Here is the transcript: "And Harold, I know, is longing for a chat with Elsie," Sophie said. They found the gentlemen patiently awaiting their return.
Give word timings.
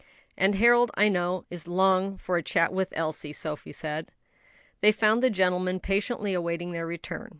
"And 0.35 0.55
Harold, 0.55 0.89
I 0.95 1.09
know, 1.09 1.45
is 1.51 1.67
longing 1.67 2.17
for 2.17 2.35
a 2.35 2.41
chat 2.41 2.73
with 2.73 2.91
Elsie," 2.95 3.33
Sophie 3.33 3.71
said. 3.71 4.11
They 4.79 4.91
found 4.91 5.21
the 5.21 5.29
gentlemen 5.29 5.79
patiently 5.79 6.33
awaiting 6.33 6.71
their 6.71 6.87
return. 6.87 7.29